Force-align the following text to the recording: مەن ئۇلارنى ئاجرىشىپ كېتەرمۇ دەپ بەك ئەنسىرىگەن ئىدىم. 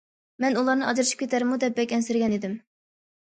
مەن 0.43 0.55
ئۇلارنى 0.59 0.85
ئاجرىشىپ 0.91 1.19
كېتەرمۇ 1.19 1.59
دەپ 1.65 1.77
بەك 1.81 1.93
ئەنسىرىگەن 1.97 2.33
ئىدىم. 2.39 2.57